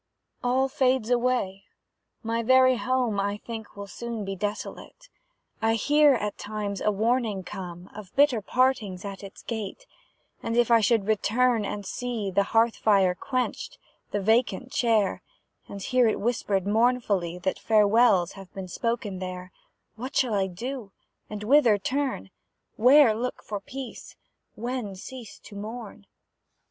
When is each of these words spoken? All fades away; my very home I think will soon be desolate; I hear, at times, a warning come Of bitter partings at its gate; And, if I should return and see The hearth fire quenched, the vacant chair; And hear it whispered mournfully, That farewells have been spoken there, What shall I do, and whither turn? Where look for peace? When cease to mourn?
All 0.43 0.67
fades 0.67 1.11
away; 1.11 1.65
my 2.23 2.41
very 2.41 2.77
home 2.77 3.19
I 3.19 3.37
think 3.37 3.77
will 3.77 3.85
soon 3.85 4.25
be 4.25 4.35
desolate; 4.35 5.09
I 5.61 5.75
hear, 5.75 6.15
at 6.15 6.39
times, 6.39 6.81
a 6.81 6.89
warning 6.89 7.43
come 7.43 7.87
Of 7.95 8.15
bitter 8.15 8.41
partings 8.41 9.05
at 9.05 9.23
its 9.23 9.43
gate; 9.43 9.85
And, 10.41 10.57
if 10.57 10.71
I 10.71 10.79
should 10.81 11.05
return 11.05 11.65
and 11.65 11.85
see 11.85 12.31
The 12.31 12.45
hearth 12.49 12.77
fire 12.77 13.13
quenched, 13.13 13.77
the 14.09 14.19
vacant 14.19 14.71
chair; 14.71 15.21
And 15.69 15.83
hear 15.83 16.07
it 16.07 16.19
whispered 16.19 16.65
mournfully, 16.65 17.37
That 17.37 17.59
farewells 17.59 18.31
have 18.31 18.51
been 18.55 18.69
spoken 18.69 19.19
there, 19.19 19.51
What 19.97 20.15
shall 20.15 20.33
I 20.33 20.47
do, 20.47 20.93
and 21.29 21.43
whither 21.43 21.77
turn? 21.77 22.31
Where 22.75 23.13
look 23.13 23.43
for 23.43 23.59
peace? 23.59 24.15
When 24.55 24.95
cease 24.95 25.37
to 25.41 25.55
mourn? 25.55 26.07